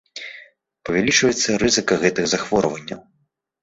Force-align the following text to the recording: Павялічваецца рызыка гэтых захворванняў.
Павялічваецца 0.89 1.59
рызыка 1.67 2.01
гэтых 2.07 2.25
захворванняў. 2.35 3.09